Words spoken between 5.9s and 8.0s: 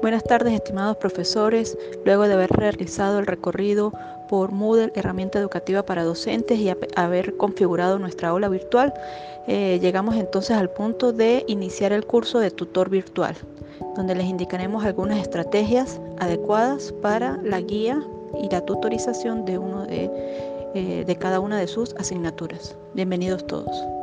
docentes, y haber configurado